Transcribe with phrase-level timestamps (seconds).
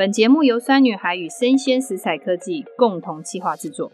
[0.00, 3.92] 本节目由酸女孩与生鲜食材科技共同企划制作。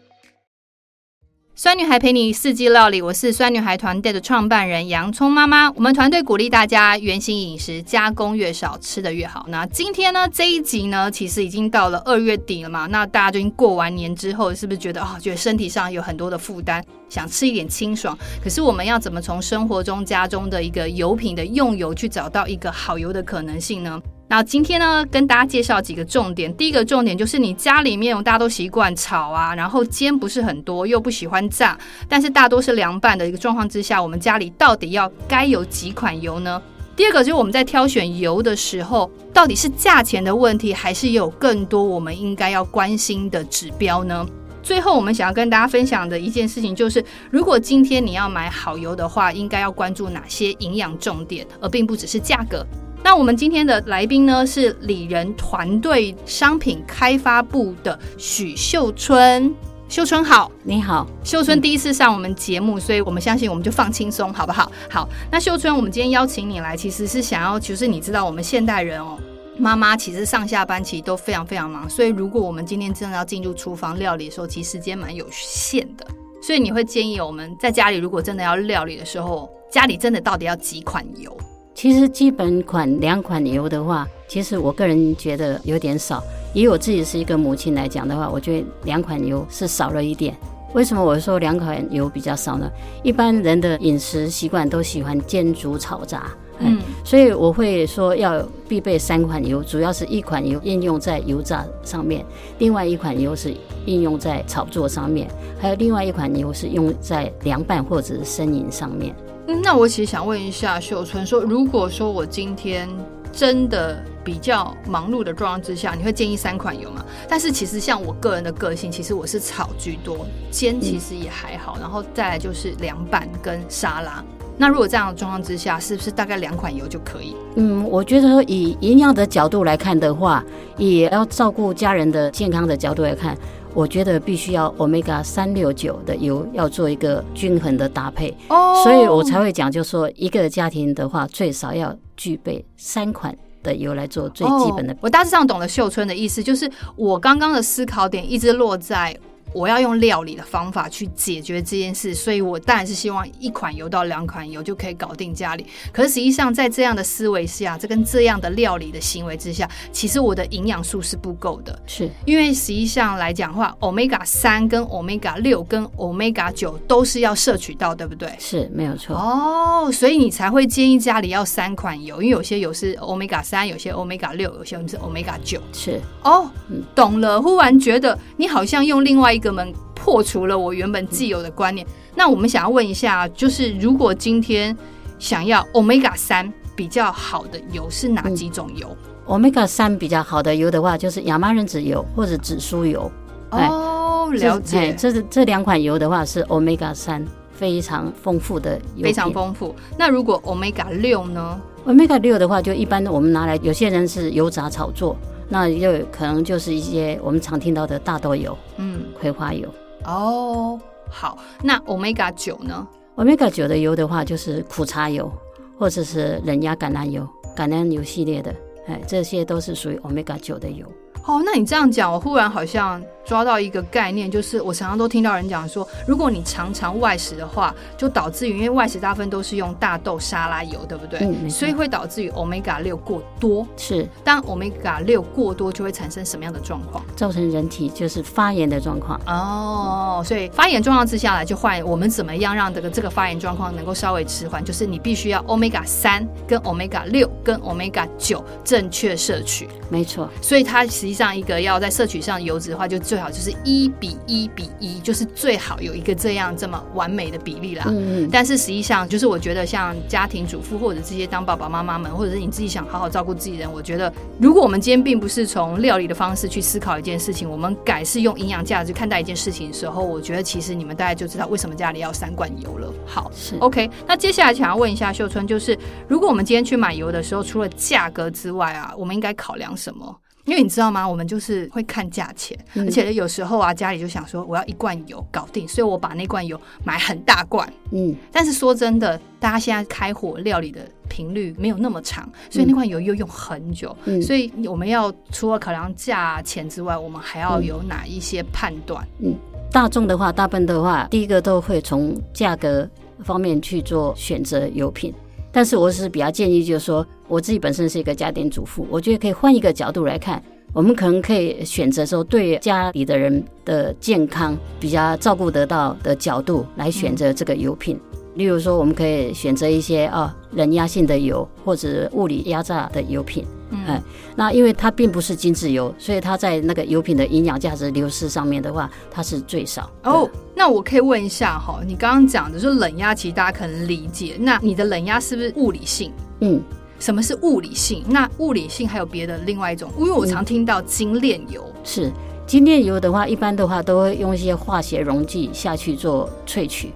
[1.53, 5.69] 酸女孩陪你四季料理，我是酸女孩团队的创办人洋葱妈妈。
[5.71, 9.45] 我们团队鼓励大家原型饮食，加工越少，吃的越好。
[9.49, 12.87] 那今天呢，这一集呢，其实已经到了二月底了嘛。
[12.87, 18.17] 那大家就已经过完年之后，是不是觉得啊、哦，觉得身体上有很多的负担，想吃一点清爽？
[18.41, 24.01] 可是我们要怎么从生活中家中的一个油品的用油，去找到一个好油的可能性呢？
[24.29, 26.53] 那今天呢，跟大家介绍几个重点。
[26.57, 31.77] 第一个重点就是你家里面，大家都习惯炒啊，然后煎不是很多，又不喜欢炸，
[32.09, 36.61] 但是大多是凉拌的一个状况之下，我们家里到底要该有几款油呢？
[36.93, 44.27] 第二个就是我们在挑选油的时候，到底是价钱的问题，还是有更多我们应该要关心的指标呢？
[44.61, 52.65] 最后，我们想要跟大家分享的一件事情就是，如果今天你要买好油的话，应该要关注哪些营养重点，而并不只是价格。
[53.03, 59.53] 那我们今天的来宾呢，是里仁团队商品开发部的许秀春。
[59.87, 64.69] 秀春好，你好，秀春第一次上我们节目，所以我们相信我们就放轻松，好不好？
[64.89, 69.17] 好，那秀春，我们今天邀请你来，其实是想要，就是你知道，我们现代人哦，
[69.57, 76.05] 妈妈其实上下班其实都非常非常忙，所以如果我们今天真的要进入厨房料理的时候，其实时间蛮有限的，
[76.41, 81.35] 所以你会建议我们在家里如果真的要料理的时候，家里真的到底要几款油？
[81.77, 86.23] 其实基本款两款油的话，其实我个人觉得有点少。
[86.51, 90.35] 以我自己是一个母亲来讲的话，我觉得两款油是少了一点。
[90.73, 92.67] 为什么我说两款油比较少呢？
[93.03, 102.25] 一般人的饮食习惯都喜欢煎、煮、炒、炸，嗯，所以我会说要必备三款油，主要是一款油应用在油炸上面，
[102.57, 103.53] 另外一款油是
[103.85, 109.15] 应用在炒作上面，还有另外一款油是用在凉拌或者是生饮上面。
[109.49, 112.89] 嗯，那我其实想问一下秀春说，如果说我今天
[113.31, 117.05] 真的比较忙碌的状况之下，你会建议三款油吗？
[117.29, 124.21] 但是其实像我个人的个性，其实我是炒居多，煎其实也还好，嗯、然后再来就是凉拌跟沙拉。
[124.57, 127.35] 那如果这样的状况之下，是不是大概两款油就可以？
[127.55, 130.43] 嗯，我觉得说以营养的角度来看的话，
[130.77, 133.37] 也要照顾家人的健康的角度来看。
[133.73, 138.83] 我觉得必须要 Omega 三六九的油要做一个均衡的搭配，oh.
[138.83, 144.93] 所以我才会讲，就是说一个家庭的话，最少要具备三款的油来做最基本的。
[144.93, 145.03] Oh.
[145.03, 149.15] 我大致上懂了秀春的意思，就是我刚刚的思考点一直落在。
[149.57, 155.65] 我要用料理的方法去解决这件事，所以我当然是希望一款油到两款油就可以搞定家里。
[155.91, 161.77] 可是实际上，在这样的思维下，这跟这样的料理的行为之下，其实我的营养素是不够的。
[161.87, 168.29] 是因为实际上来讲的话，Omega 三跟 Omega 六跟 Omega 九都是要摄取到，对不对？
[168.37, 175.59] 是没有错哦，所以你才会建议家里要三款油，因为有些油是 Omega 三，有些 Omega 六，有些是 Omega 九。
[175.73, 176.47] 是哦，
[176.93, 177.41] 懂了。
[177.41, 181.85] 忽然觉得你好像用另外一个门破除了我原本既有的观念。
[182.15, 184.75] 那我们想要问一下，就是如果今天
[185.19, 188.95] 想要 Omega 三比较好的油是哪几种油？
[189.27, 193.11] 嗯，Omega 三比较好的油的话，就是亚麻仁籽油或者紫苏油。
[193.51, 194.93] 哦，了解。
[194.97, 199.75] 这是这两款油的话是 Omega 三非常丰富的油，非常丰富。
[199.97, 205.15] 那如果 Omega 六呢？Omega 六的话，就一般我们拿来，有些人是油炸炒作。
[205.49, 209.67] 那又可能就是一些我们常听到的大豆油，嗯，葵花油。
[210.05, 215.31] 哦，好，那 Omega 九呢？Omega 九的油的话，就是苦茶油，
[215.77, 218.53] 或者是冷压橄榄油、橄榄油系列的，
[218.87, 220.85] 哎，这些都是属于 Omega 九的油。
[221.25, 223.01] 哦，那你这样讲，我忽然好像。
[223.27, 231.19] 抓到一个概念，就是我常常都听到人讲说，如果你常常外食的话，就导致于因为外食大部分都是用大豆沙拉油，对不对？
[231.21, 233.67] 嗯，所以会导致于 Omega 六过多。
[233.75, 237.03] 是，当 Omega 六过多，就会产生什么样的状况？
[237.15, 239.19] 造成人体就是发炎的状况。
[239.25, 244.63] 哦，所以发炎状况之下来，就换我们怎么样让这个这个发炎状况能够稍微迟缓？
[244.63, 249.67] 就是你必须要 Omega 三跟 Omega 六跟 Omega 九正确摄取。
[249.89, 257.85] 没错，所以它实际上一个要在摄取上油脂的话，就最好就是一比一比一，就是最好有一个这样这么完美的比例啦。
[257.87, 258.29] 嗯嗯。
[258.31, 272.91] 但是实际上，就是我觉得像家庭主妇或者这些当爸爸妈妈们，或者是你自己想好好照顾自己人，我觉得如果我们今天并不是从料理的方式去思考一件事情，我们改是用营养价值看待一件事情的时候，我觉得其实你们大概就知道为什么家里要三罐油了。
[273.05, 273.89] 好，是 OK。
[274.05, 275.77] 那接下来想要问一下秀春，就是
[276.07, 280.15] 如果我们今天去买油的时候，除了价格之外啊，我们应该考量什么？
[280.47, 281.07] 因为你知道吗？
[281.07, 287.71] 我们就是会看价钱，嗯、而且有时候啊，家里就想说我要一罐油搞定，所以我把那罐油买很大罐。
[287.91, 290.79] 嗯，但是说真的，大家现在开火料理的
[291.09, 293.95] 频率没有那么长，所以那罐油又用很久。
[294.05, 299.05] 嗯，所以我们要除了考量价钱之外，我们还要有哪一些判断？
[299.19, 299.35] 嗯，
[299.69, 302.89] 大众的话，大部分的话，第一个都会从价格
[303.25, 305.13] 方面去做选择油品。
[305.51, 310.41] 但是我是比较建议，就是说我自己本身是一个家庭主妇，我觉得可以换一个角度来看，
[310.73, 317.99] 我们可能可以选择说对家里的人的健康比较照顾得到的角度来选择这个油品。
[318.35, 323.43] 例如说，我们可以选择一些啊冷压性的油或者物理压榨的油品。
[323.71, 324.01] 嗯，
[324.35, 329.91] 那因为它并不是精制油，所以它在那个油品的营养价值流失上面的话，它是最少。
[330.03, 336.13] 哦，那我可以问一下哈，你刚刚讲的说冷压，其实大家可能理解，那你的冷压是不是物理性？
[336.41, 336.61] 嗯，
[336.99, 338.03] 什么是物理性？
[338.07, 339.91] 那物理性还有别的另外一种？
[339.97, 342.11] 因为我常听到精炼油，嗯、是
[342.45, 346.91] 精炼油的话，一般的话都会用一些化学溶剂下去做萃取。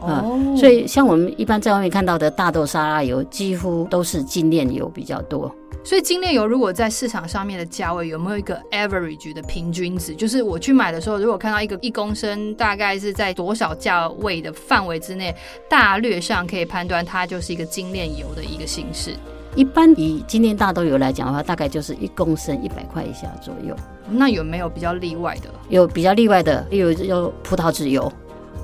[0.00, 5.54] 啊、嗯，所以像我们一般在外面看到的大豆沙拉油，几乎都是精炼油比较多。
[5.84, 10.14] 所以精炼油如果在市场上面的价位有没有一个 average 的平均值？
[10.14, 15.34] 就是我去买的时候，如果看到一个一公升大概是在多少价位的范围之内，
[15.68, 19.16] 大略上可以判断它就是一个精炼油的一个形式。
[19.54, 23.74] 一般以精炼大豆油来讲的话，大概就是一公升一百块以下左右。
[24.10, 25.50] 那有没有比较例外的？
[25.68, 28.12] 有比较例外的，例如有葡萄籽油，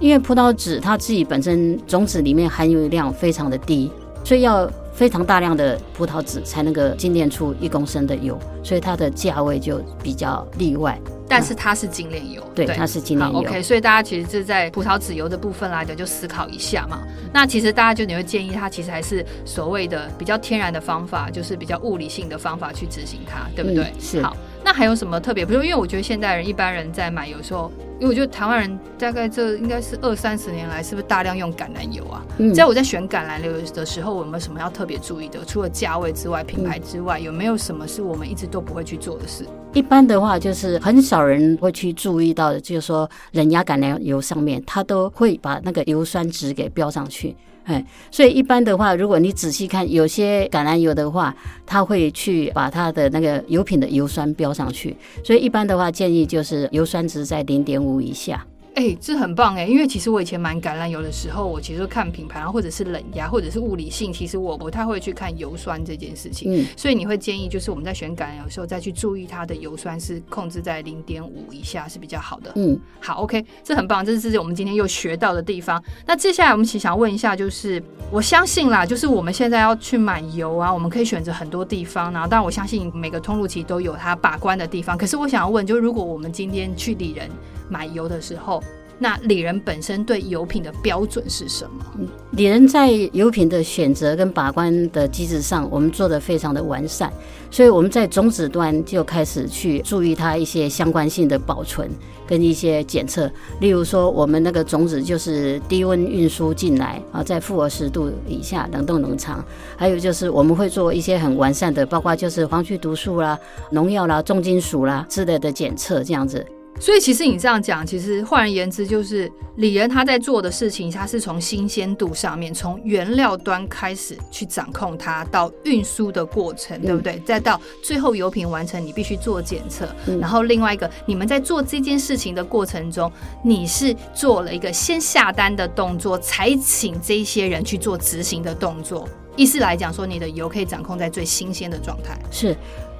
[0.00, 3.90] 因为葡萄籽它自己本身种子里面含油量非常的低，
[4.24, 4.70] 所以要。
[4.98, 11.00] 非常大量的葡萄籽才能够精炼出一公升的油，所以它的价位就比较例外。
[11.28, 13.38] 但是它是精炼油，对，它是精炼油。
[13.38, 17.06] OK，所以大家其实是在葡萄籽油的部分来讲，就思考一下嘛。
[17.32, 23.84] 那其实大家就你会建议它，其实还是所谓的比较天然的方法，就是比较物理性的方法去执行它，对不对？
[23.84, 24.22] 嗯、是。
[24.22, 25.44] 好，那还有什么特别？
[25.44, 27.70] 比如说，因为我觉得现代人一般人在买，有时候。
[28.00, 32.24] 因为我觉得台湾人大概这应该是二三十年来，是不是大量用橄榄油啊？
[32.38, 35.44] 嗯，在我在选橄榄油的时候，有没有什么要特别注意的？
[35.44, 39.44] 除了价位之外，品牌之外，有没有什么是我们一直都不会去做的事？
[39.74, 47.36] 一般的话，就是很少人会去注意到的，就是说冷压橄榄油上面，它都会把那个油酸值给标上去。
[47.64, 51.34] 哎，所以一般的话，如果你仔细看，有些橄榄油的话，
[51.66, 54.96] 它会去把它的那个油品的油酸标上去。
[55.22, 58.44] 所以一般的话，建议就是油酸值在零点五以下。
[58.78, 66.54] 哎、欸，这很棒哎，因为其实我以前买橄榄油的时候，我其实看品牌，或者是冷压，或者是物理性，其实我不太会去看油酸这件事情。
[66.54, 72.52] 嗯，所以你会建议，就是我们在选橄榄油的时候，再去注意它的油酸是控制在零点五以下是比较好的。
[72.54, 75.82] 嗯，好，OK，这很棒，这是我们今天又学到的地方。
[76.06, 77.82] 那接下来我们其实想问一下，就是
[78.12, 84.96] 我相信啦，就是我们现在要去买油啊，我们可以选择很多地方，然后当然我相信每个通路其实都有它把关的地方。
[84.96, 87.28] 可是我想要问，就是如果我们今天去理人
[87.68, 88.62] 买油的时候，
[88.98, 92.08] 那里仁本身对油品的标准是什么？
[92.32, 97.12] 里仁在油品的选择跟把关的机制上，我们做得非常的完善，
[97.50, 101.88] 所以我们在种子端就开始去注意它一些相关性的保存
[102.26, 103.30] 跟一些检测，
[103.60, 109.44] 例如说我们那个种子就是低温运输进来啊，在负二十度以下冷冻冷藏，
[109.76, 113.38] 还有就是我们会做一些很完善的，包括就是黄曲毒素啦、
[113.70, 116.44] 农药啦、重金属啦之类的检测这样子。
[116.80, 127.20] 所以其实你这样讲，其实换而言之，就是李仁他在做的事情，他是从新鲜度上面，从原料端开始去掌控它，到运输的过程，对不对？
[127.26, 129.88] 再到最后油品完成，你必须做检测。
[130.20, 133.10] 然后另外一个，你们在做这件事情的过程中，
[133.42, 139.08] 你是做了一个先下单的动作，才请这些人去做执行的动作。
[139.34, 142.16] 意思来讲，说你的油可以掌控在最新鲜的状态。
[142.30, 142.56] 是。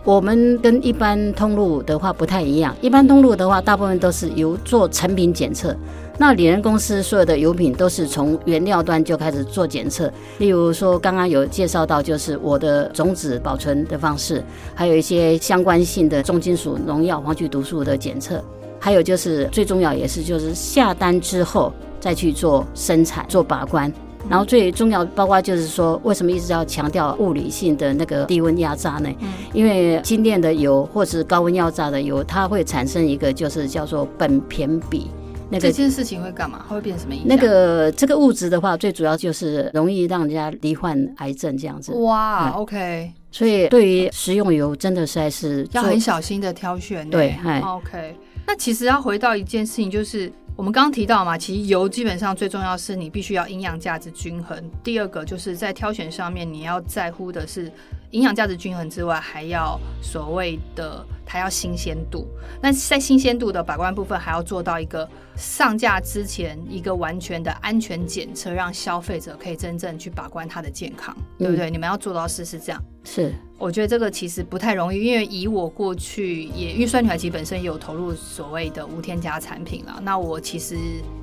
[0.09, 5.77] 我们跟一般通路的话不太一样，一般通路的话，大部分都是由做成品检测。
[6.17, 10.11] 那里仁公司所有的油品都是从原料端就开始做检测。
[10.39, 14.43] 例如说，刚刚有介绍到，就是我的种子保存的方式，
[14.75, 18.43] 还有一些相关性的重金属、农药、黄曲毒素的检测，
[18.81, 23.93] 还有就是最重要也是就是下单之后再去做生产、做把关。
[24.29, 29.09] 然后最重要，包括就是说，为什么一直要强调物理性的那个低温压榨呢？
[29.21, 35.11] 嗯，因为精炼的油或是高温压榨的油，它会产生一个就是叫做苯偏比。
[35.51, 36.63] 那个这件事情会干嘛？
[36.69, 37.29] 它会变什么影响？
[37.29, 41.93] 那个这个物质的话，最主要就是容易让人家罹患癌症这样子。
[41.93, 43.11] 哇，OK。
[43.31, 47.09] 所以对于食用油，真的实在是要很小心的挑选。
[47.09, 47.35] 对
[47.65, 48.15] ，OK。
[48.47, 50.31] 那其实要回到一件事情，就是。
[50.59, 54.61] 我们刚刚提到嘛，其实油基本上最重要是你必须要营养价值均衡。
[54.83, 57.71] 第二个就是在挑选上面，你要在乎的是
[58.11, 62.27] 营养价值均衡之外，还要所谓的它要新鲜度。
[62.63, 65.07] 那在新鲜度的把关部分，还要做到一个
[65.37, 71.71] 上架之前一个完全的安全检测，让消费者可以真正去把关它的健康，嗯、对不对？
[71.71, 72.83] 你们要做到事是这样。
[73.05, 79.99] 是，我觉得这个其实不太容易，因为以我过去也，因为酸女孩其实本身也有投入所谓的无添加产品了。
[80.03, 80.77] 那我其实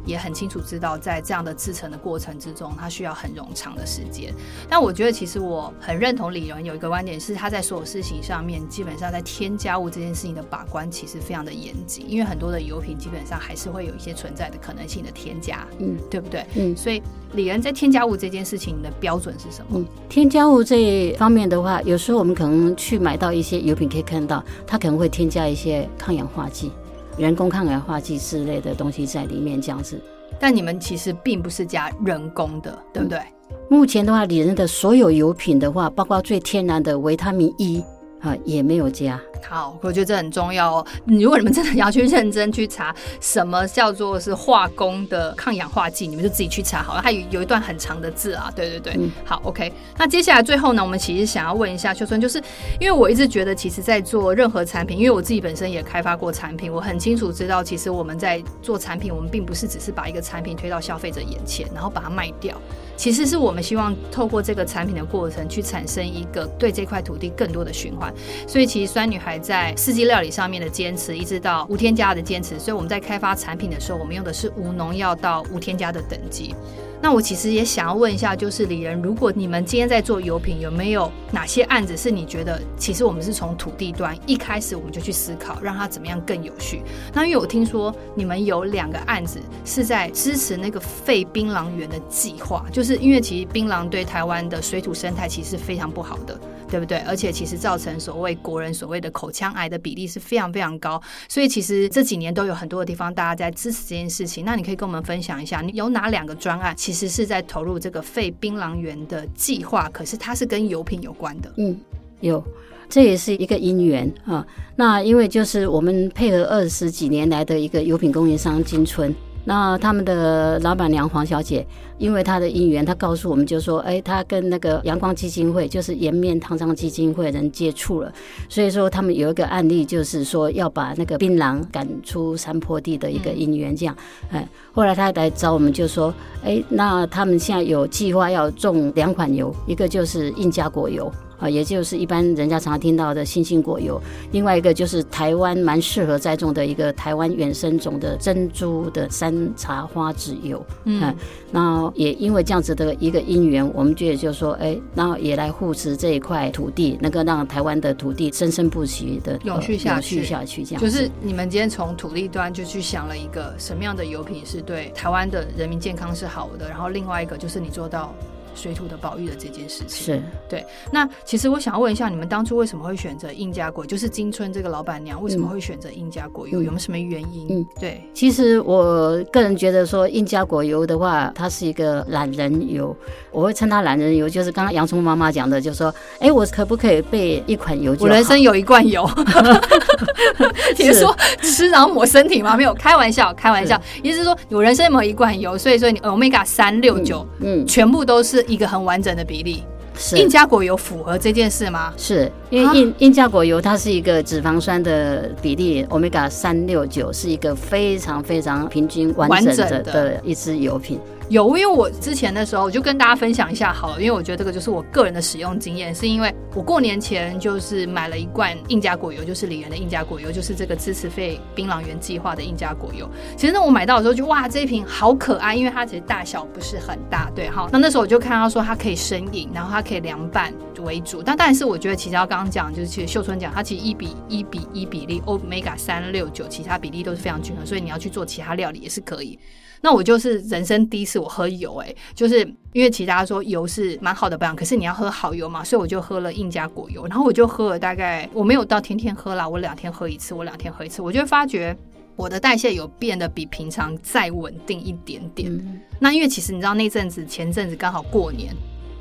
[0.03, 4.33] 也很清楚知道，在这样的制成的过程之中，它需要很冗长的时间。
[4.67, 16.45] 但我觉得其实我很认同李荣有一个观点，是他在所有事情上面，基本上在添加物这件事情的把关其实非常的严谨，因为很多的油品基本上还是会有一些存在的可能性的添加，嗯，对不对？
[16.55, 19.79] 嗯，所以李仁在添加物这件事情的标准是什么？
[19.79, 21.81] 嗯，添加物这一方面的话。
[21.83, 26.71] 有时候我们可能去买到一些油品，可以看到它可能会添加一些抗氧化剂、
[27.17, 29.97] 人工抗氧化剂之类的东西在里面，这样子。
[30.37, 33.19] 但你们其实并不是加人工的，对不对？
[33.19, 37.81] 嗯，目前的话，李仁的所有油品的话，包括最天然的维他命 E
[38.21, 39.19] 啊，也没有加。
[39.47, 40.87] 好，我觉得这很重要哦。
[41.05, 47.01] 如果你们真的要去认真去查什么叫做是化工的抗氧化剂，你们就自己去查好了。
[47.03, 48.93] 它有有一段很长的字啊，对对对。
[48.97, 49.71] 嗯、好，OK。
[49.97, 52.41] 那接下来最后呢，我们其实想要问一下秀春，就是
[52.79, 62.59] 因为我一直觉得，其实，在做任何产品，因为我自己本身也开发过产品，我很清楚知道，其实我们在做产品，我们并不是只是把一个产品推到消费者眼前，然后把它卖掉。
[62.97, 68.13] 其实是我们希望透过这个产品的过程，去产生一个对这块土地更多的循环。
[68.47, 72.59] 所以，其实酸女孩在四季料理上面的坚持，一直到无添加的坚持。
[72.59, 76.55] 所以我们在开发产品的时候，我们用的是无农药到无添加的等级。
[77.05, 86.81] 那我其实也想要问一下，就是李仁，如果你们今天在做油品，有没有哪些案子是你觉得，其实我们是从土地端一开始我们就去思考，让它怎么样更有序？
[87.13, 96.35] 那因为我听说你们有两个案子是在支持那个废槟榔园的计划，就是因为其实槟榔对台湾的水土生态其实是非常不好的，
[96.67, 96.97] 对不对？
[97.01, 104.43] 而且其实造成所谓国人所谓的口腔癌的比例是非常非常高，所以其实这几年都有很多的地方大家在支持这件事情。
[104.43, 106.75] 那你可以跟我们分享一下，你有哪两个专案？
[106.95, 111.51] 其实是在投入这个废槟榔园的计划，可是它是跟油品有关的。
[111.57, 111.77] 嗯，
[112.21, 112.41] 有，
[112.87, 114.47] 这也是一个因缘啊。
[114.77, 119.13] 那因为就是我们配合二十几年来的一个油品供应商金春。
[119.45, 121.65] 那他们的老板娘黄小姐，
[121.99, 128.11] 因为她的姻缘，她告诉我们就说，哎，她跟那个阳光基金会，就是颜面烫伤基金会人接触了，
[128.49, 133.95] 所以说他们有一个案例，就是说要把那个槟榔赶出山坡地的一个姻缘，这样，
[134.31, 141.11] 哎，后来她来找我们就说，哎，那他们现在有计划要种两款油，一个就是印加果油。
[141.37, 144.01] 啊，也就是一般人家常常听到的星星果油，
[144.31, 150.65] 另外一个就是台湾蛮适合栽种的一个台湾原生种的珍珠的山茶花籽油。
[150.85, 151.15] 嗯，
[151.51, 160.63] 然后也因为这样子的一个因缘，我们觉得就是说，哎，然后也来护持这一块土地，能够让台湾的土地生生不息的永续下去，永续下去。
[160.63, 168.13] 这样就是你们今天从土地端就去想了一个什么样的油品是对台湾的人民健康是好的，然后另外一个就是你做到。
[168.55, 170.65] 水土的保育的这件事情是对。
[170.91, 173.85] 那其实我想要问一下，你们当初为什么会选择印加果？
[173.85, 176.61] 就是金春这个老板娘为什么会选择印加果油？
[176.61, 177.47] 有没有什么原因？
[177.49, 178.01] 嗯，对。
[178.13, 182.95] 其实我个人觉得说，印加果油的话，它是一个懒人油。
[183.31, 187.95] 我会称它懒人油，就是刚刚洋葱妈妈讲的，就是说，哎，我可不可以备一款油？
[187.99, 189.05] 我人生有一罐油。
[190.77, 192.55] 你是说吃然后抹身体吗？
[192.55, 193.79] 没有，开玩笑，开玩笑。
[194.01, 198.44] 意思是说，我人生有一罐油，所以说你 Omega 三六九，嗯，全部都是。
[198.47, 199.63] 一个很完整的比例，
[199.97, 201.93] 是印加果油符合这件事吗？
[201.97, 210.99] 是因为印印加果油它是一个脂肪酸的比例，Omega 三六九是一个非常非常平均完整的的一支油品。
[211.27, 223.09] 有，因为我之前的时候，我就跟大家分享一下好了，因为我觉得这个就是我个人的使用经验，是因为我过年前就是买了一罐印加果油，就是李仁的印加果油，就是这个支持费槟榔园计划的印加果油。
[223.35, 227.67] 其实呢，我买到的时候就哇，这一瓶好可爱，因为它其实大小不是很大，对哈。
[227.71, 230.53] 那那时候我就看到说它可以生饮，然后它可以凉拌
[230.83, 231.23] 为主。
[231.23, 239.39] 但但是我觉得其实要刚刚讲，就是其实秀春讲，它其实一比一比一比例，Omega 三六九，其他比例都是非常均衡，所以你要去做其他料理也是可以。
[239.81, 242.39] 那我就是人生第一次我喝油，欸，哎，就是
[242.73, 251.75] 因为其他说油是蛮好的保养，可是你要喝好油嘛，所以我就喝了印加果油，然后我就喝了大概我没有到天天喝啦，我两天喝一次，我两天喝一次，我就发觉
[252.15, 255.51] 我的代谢有变得比平常再稳定一点点。
[255.51, 258.53] 嗯、那因为其实你知道那阵子前阵子刚好过年，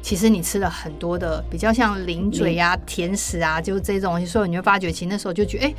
[0.02, 5.68] 其实你吃了很多的比较像零嘴啊、甜食啊，就是这种东西，所以你会发觉其实那时候就觉得哎。
[5.68, 5.76] 欸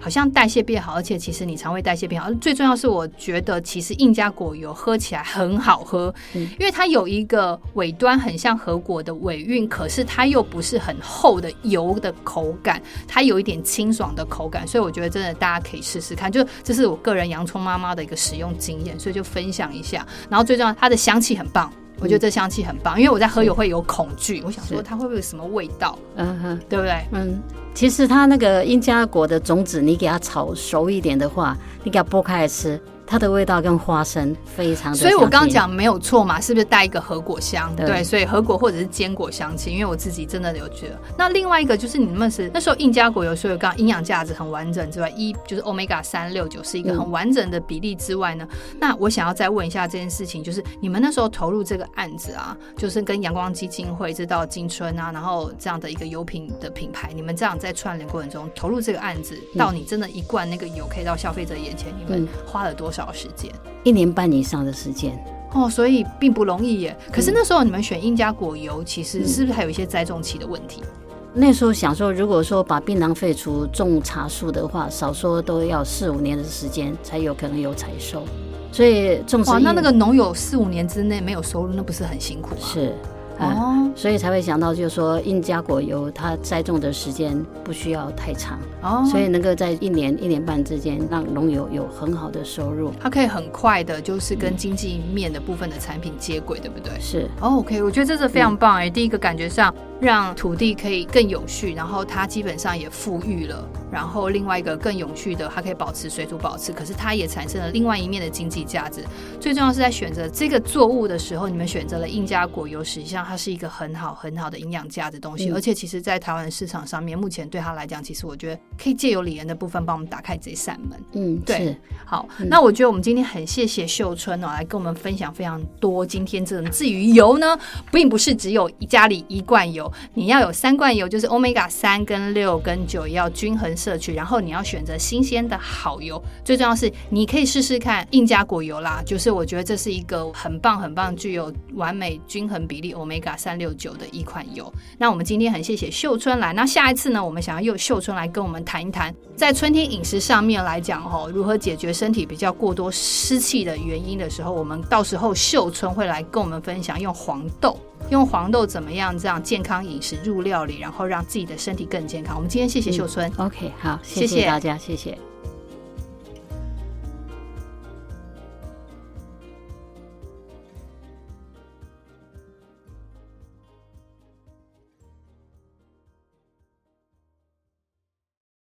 [0.00, 2.32] 好像代谢变好，而且其实你肠胃代谢变好。
[2.34, 16.30] 最重要是，我觉得其实印加果油喝起来很好喝，嗯、因为它有一个尾端很像核果的尾韵，可是它又不是很厚的油的口感，它有一点清爽的口感，所以我觉得真的大家可以试试看。
[16.30, 20.06] 就这是我个人洋葱妈妈的一个使用经验，所以就分享一下。
[20.30, 21.72] 然后最重要，它的香气很棒。
[22.00, 27.04] 我觉得这香气很棒，因为我在喝油会有恐惧，我想说它会不会有什么味道，嗯哼，对不对？
[27.10, 27.42] 嗯，
[27.78, 32.76] 其实它那个印加果的种子，你给它炒熟一点的话，你给它剥开来吃。
[33.08, 37.74] 它的味道跟花生非常的，所以我刚刚讲没有错嘛，是不是带一个核果香？
[37.74, 41.00] 对，对，所以核果或者是坚果香气，因为我自己真的有觉得。
[41.16, 63.50] 那另外一个就是你们是那时候印加果油，所以刚刚营养价值很完整之外，一就是 Omega 三六九是一个很完整的比例之外呢，嗯、那我想要再问一下这件事情，就是你们那时候投入这个案子啊，就是跟阳光基金会知道金春啊，然后这样的一个油品的品牌，你们这样在串联过程中投入这个案子，到你真的一罐那个油可以到消费者眼前，你们花了多少时间？
[63.84, 65.16] 一年半以上的时间
[65.52, 66.96] 哦，所以并不容易耶。
[67.12, 70.82] 可是那时候你们选印加果油，其实是不是还有一些栽种期的问题？
[70.84, 78.24] 嗯、那时候想说，如果说把槟榔废除种茶树的话，少说都要四五年的时间才有可能有采收。
[78.70, 82.60] 所以种植哇，那那个农友四五年之内没有收入，那不是很辛苦吗？
[82.60, 82.94] 是。
[83.38, 96.92] 哦，所以才会想到，就是说印加果油它栽种的时间不需要太长，哦，所以能够在一年一年半之间让农友有很好的收入，它可以很快的，就是跟经济面的部分的产品接轨，对不对？
[97.00, 97.28] 是。
[97.40, 99.74] 哦，OK，我觉得这是非常棒哎，第一个感觉上。
[100.00, 103.68] 让土地可以更有序，然后它基本上也富裕了。
[103.90, 109.02] 然后另外一个更永续的，它可以保持水土保持，可是它也产生了另外一面的经济价值。
[109.40, 115.48] 最重要是在选择这个作物的时候，你们选择了印加果油，实际上它是一个很好很好的营养价值东西。
[115.48, 121.00] 嗯、而且其实，在台湾市场上面，目前对它来讲，其实我觉得可以借由李岩的部分帮我们打开这扇门。
[121.12, 121.74] 嗯，对。
[122.04, 126.04] 好，嗯、那我觉得我们今天很谢谢秀春哦，来跟我们分享非常多。
[126.04, 127.58] 今天这种至于油呢，
[127.90, 130.78] 并不是只有一家里一罐油，你要有三。
[130.78, 136.22] 罐油就是 Omega 三跟六跟九要均衡摄取，然后你要选择新鲜的好油。
[136.44, 144.72] 最重要是你可以试试看印加果油啦，就是我觉得这是一个很棒很棒、具有完美均衡比例 Omega 三六九的一款油。
[144.98, 157.76] 那我们今天很谢谢秀春来，那下一次呢，我们想要用秀春来跟我们谈一谈，在春天饮食上面来讲吼，如何解决身体比较过多湿气的原因的时候，我们到时候秀春会来跟我们分享用黄豆。
[158.10, 162.36] 用黄豆怎么样这样健康饮食入料理，然后让自己的身体更健康。
[162.36, 163.30] 我们今天谢谢秀春。
[163.36, 165.10] 嗯，OK，好，谢谢大家，谢谢。
[165.10, 165.27] 谢谢。